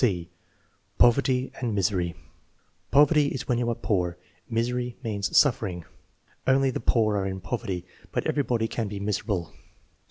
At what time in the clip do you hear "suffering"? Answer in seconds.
5.37-5.85